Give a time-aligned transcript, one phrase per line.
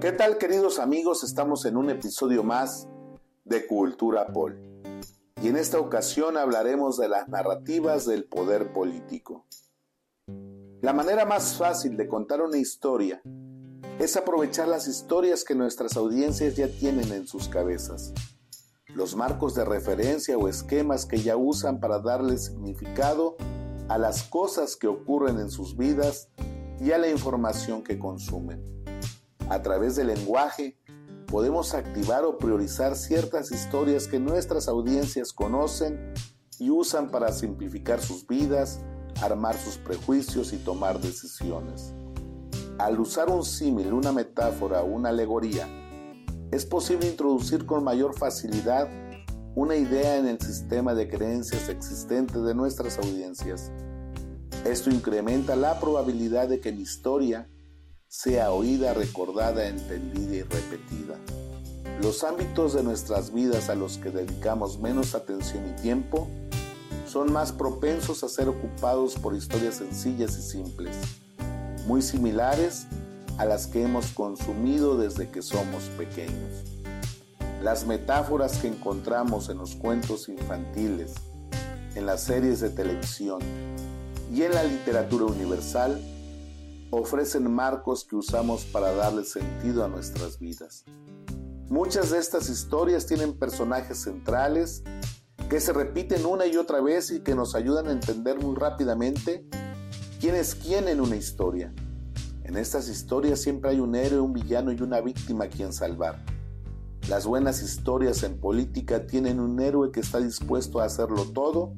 [0.00, 1.24] ¿Qué tal queridos amigos?
[1.24, 2.88] Estamos en un episodio más
[3.44, 4.58] de Cultura Pol.
[5.42, 9.44] Y en esta ocasión hablaremos de las narrativas del poder político.
[10.80, 13.20] La manera más fácil de contar una historia
[13.98, 18.14] es aprovechar las historias que nuestras audiencias ya tienen en sus cabezas,
[18.94, 23.36] los marcos de referencia o esquemas que ya usan para darle significado
[23.90, 26.30] a las cosas que ocurren en sus vidas
[26.80, 28.79] y a la información que consumen.
[29.50, 30.78] A través del lenguaje
[31.26, 36.14] podemos activar o priorizar ciertas historias que nuestras audiencias conocen
[36.60, 38.78] y usan para simplificar sus vidas,
[39.20, 41.92] armar sus prejuicios y tomar decisiones.
[42.78, 45.66] Al usar un símil, una metáfora una alegoría,
[46.52, 48.88] es posible introducir con mayor facilidad
[49.56, 53.72] una idea en el sistema de creencias existente de nuestras audiencias.
[54.64, 57.48] Esto incrementa la probabilidad de que la historia
[58.10, 61.16] sea oída, recordada, entendida y repetida.
[62.02, 66.26] Los ámbitos de nuestras vidas a los que dedicamos menos atención y tiempo
[67.06, 70.96] son más propensos a ser ocupados por historias sencillas y simples,
[71.86, 72.88] muy similares
[73.38, 76.64] a las que hemos consumido desde que somos pequeños.
[77.62, 81.14] Las metáforas que encontramos en los cuentos infantiles,
[81.94, 83.38] en las series de televisión
[84.34, 86.00] y en la literatura universal
[86.90, 90.84] ofrecen marcos que usamos para darle sentido a nuestras vidas.
[91.68, 94.82] Muchas de estas historias tienen personajes centrales
[95.48, 99.46] que se repiten una y otra vez y que nos ayudan a entender muy rápidamente
[100.20, 101.72] quién es quién en una historia.
[102.42, 106.24] En estas historias siempre hay un héroe, un villano y una víctima a quien salvar.
[107.08, 111.72] Las buenas historias en política tienen un héroe que está dispuesto a hacerlo todo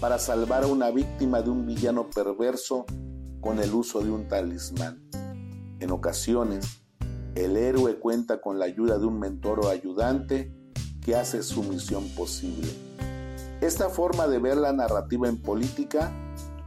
[0.00, 2.86] para salvar a una víctima de un villano perverso
[3.40, 5.02] con el uso de un talismán.
[5.80, 6.82] En ocasiones,
[7.34, 10.54] el héroe cuenta con la ayuda de un mentor o ayudante
[11.00, 12.68] que hace su misión posible.
[13.60, 16.12] Esta forma de ver la narrativa en política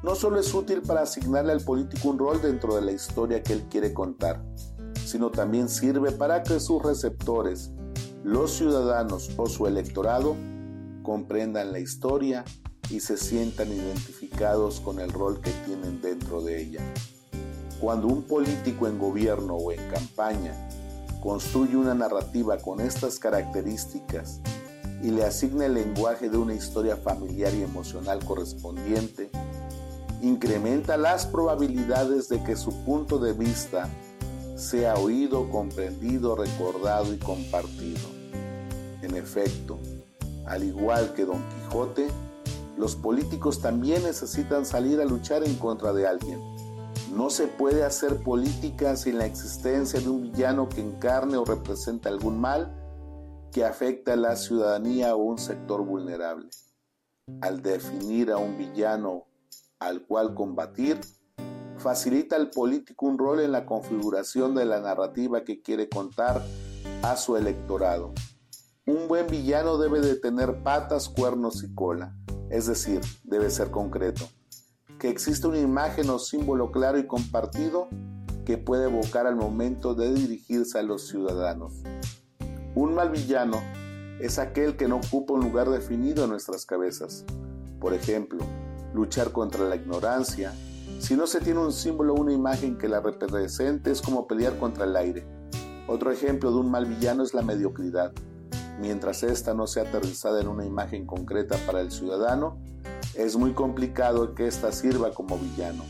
[0.03, 3.53] no solo es útil para asignarle al político un rol dentro de la historia que
[3.53, 4.43] él quiere contar,
[5.05, 7.71] sino también sirve para que sus receptores,
[8.23, 10.35] los ciudadanos o su electorado,
[11.03, 12.43] comprendan la historia
[12.93, 16.81] y se sientan identificados con el rol que tienen dentro de ella.
[17.81, 20.53] Cuando un político en gobierno o en campaña
[21.19, 24.41] construye una narrativa con estas características
[25.01, 29.31] y le asigna el lenguaje de una historia familiar y emocional correspondiente,
[30.21, 33.89] incrementa las probabilidades de que su punto de vista
[34.55, 38.07] sea oído, comprendido, recordado y compartido.
[39.01, 39.79] En efecto,
[40.45, 42.07] al igual que Don Quijote,
[42.83, 46.41] los políticos también necesitan salir a luchar en contra de alguien.
[47.15, 52.09] No se puede hacer política sin la existencia de un villano que encarne o represente
[52.09, 52.75] algún mal
[53.53, 56.49] que afecta a la ciudadanía o un sector vulnerable.
[57.39, 59.27] Al definir a un villano
[59.79, 60.99] al cual combatir,
[61.77, 66.43] facilita al político un rol en la configuración de la narrativa que quiere contar
[67.01, 68.13] a su electorado.
[68.85, 72.13] Un buen villano debe de tener patas, cuernos y cola
[72.53, 74.29] es decir, debe ser concreto.
[74.99, 77.87] Que existe una imagen o símbolo claro y compartido
[78.45, 81.81] que puede evocar al momento de dirigirse a los ciudadanos.
[82.75, 83.59] Un mal villano
[84.19, 87.25] es aquel que no ocupa un lugar definido en nuestras cabezas.
[87.79, 88.45] Por ejemplo,
[88.93, 90.53] luchar contra la ignorancia.
[90.99, 94.59] Si no se tiene un símbolo o una imagen que la represente es como pelear
[94.59, 95.25] contra el aire.
[95.87, 98.13] Otro ejemplo de un mal villano es la mediocridad.
[98.83, 102.57] Mientras ésta no sea aterrizada en una imagen concreta para el ciudadano,
[103.15, 105.85] es muy complicado que ésta sirva como villano.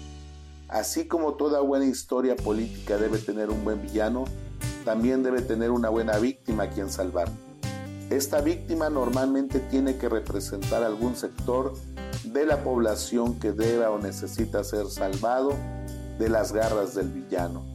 [0.67, 4.25] Así como toda buena historia política debe tener un buen villano,
[4.85, 7.29] también debe tener una buena víctima a quien salvar.
[8.11, 11.73] Esta víctima normalmente tiene que representar algún sector
[12.23, 15.55] de la población que deba o necesita ser salvado
[16.19, 17.65] de las garras del villano.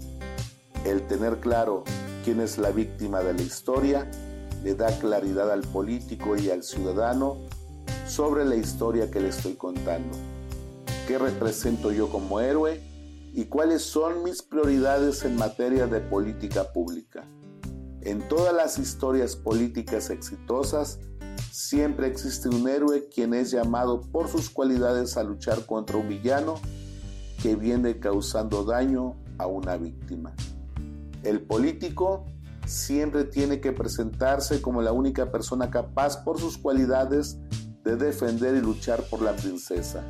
[0.85, 1.83] El tener claro
[2.25, 4.09] quién es la víctima de la historia
[4.63, 7.39] le da claridad al político y al ciudadano
[8.07, 10.17] sobre la historia que le estoy contando.
[11.07, 12.81] ¿Qué represento yo como héroe?
[13.33, 17.29] ¿Y cuáles son mis prioridades en materia de política pública?
[18.01, 20.99] En todas las historias políticas exitosas,
[21.51, 26.55] siempre existe un héroe quien es llamado por sus cualidades a luchar contra un villano
[27.43, 30.35] que viene causando daño a una víctima.
[31.23, 32.27] El político
[32.69, 37.39] siempre tiene que presentarse como la única persona capaz por sus cualidades
[37.83, 40.05] de defender y luchar por la princesa.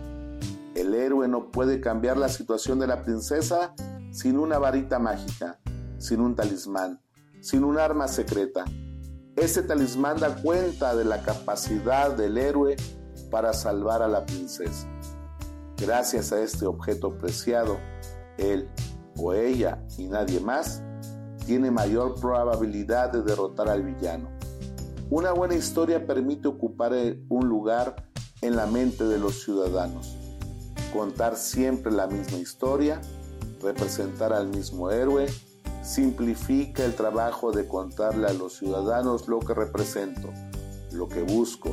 [0.74, 3.74] El héroe no puede cambiar la situación de la princesa
[4.10, 5.58] sin una varita mágica,
[5.98, 7.00] sin un talismán,
[7.40, 8.64] sin un arma secreta.
[9.36, 12.76] Ese talismán da cuenta de la capacidad del héroe
[13.30, 14.88] para salvar a la princesa.
[15.76, 17.78] Gracias a este objeto preciado,
[18.36, 18.68] él
[19.16, 20.82] o ella y nadie más
[21.48, 24.28] tiene mayor probabilidad de derrotar al villano.
[25.08, 26.92] Una buena historia permite ocupar
[27.30, 28.04] un lugar
[28.42, 30.14] en la mente de los ciudadanos.
[30.92, 33.00] Contar siempre la misma historia,
[33.62, 35.26] representar al mismo héroe,
[35.82, 40.28] simplifica el trabajo de contarle a los ciudadanos lo que represento,
[40.92, 41.70] lo que busco,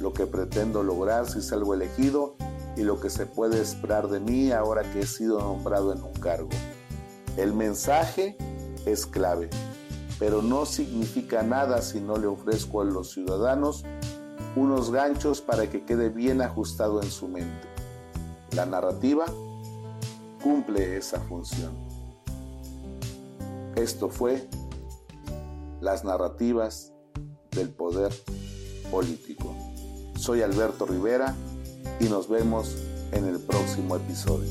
[0.00, 2.34] lo que pretendo lograr si salgo elegido
[2.76, 6.14] y lo que se puede esperar de mí ahora que he sido nombrado en un
[6.14, 6.50] cargo.
[7.36, 8.36] El mensaje
[8.86, 9.50] es clave,
[10.18, 13.84] pero no significa nada si no le ofrezco a los ciudadanos
[14.56, 17.68] unos ganchos para que quede bien ajustado en su mente.
[18.54, 19.24] La narrativa
[20.42, 21.72] cumple esa función.
[23.76, 24.48] Esto fue
[25.80, 26.92] las narrativas
[27.50, 28.12] del poder
[28.90, 29.54] político.
[30.16, 31.34] Soy Alberto Rivera
[31.98, 32.76] y nos vemos
[33.12, 34.50] en el próximo episodio.